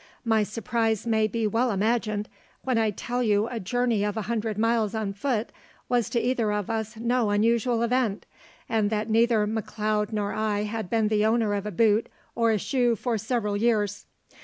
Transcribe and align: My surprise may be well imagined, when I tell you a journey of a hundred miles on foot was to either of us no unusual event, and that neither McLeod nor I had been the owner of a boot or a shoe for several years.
My 0.25 0.41
surprise 0.41 1.05
may 1.05 1.27
be 1.27 1.45
well 1.45 1.69
imagined, 1.69 2.27
when 2.63 2.79
I 2.79 2.89
tell 2.89 3.21
you 3.21 3.45
a 3.47 3.59
journey 3.59 4.03
of 4.03 4.17
a 4.17 4.23
hundred 4.23 4.57
miles 4.57 4.95
on 4.95 5.13
foot 5.13 5.51
was 5.89 6.09
to 6.09 6.19
either 6.19 6.51
of 6.51 6.71
us 6.71 6.97
no 6.97 7.29
unusual 7.29 7.83
event, 7.83 8.25
and 8.67 8.89
that 8.89 9.11
neither 9.11 9.45
McLeod 9.45 10.11
nor 10.11 10.33
I 10.33 10.63
had 10.63 10.89
been 10.89 11.09
the 11.09 11.23
owner 11.23 11.53
of 11.53 11.67
a 11.67 11.71
boot 11.71 12.07
or 12.33 12.49
a 12.49 12.57
shoe 12.57 12.95
for 12.95 13.19
several 13.19 13.55
years. 13.55 14.07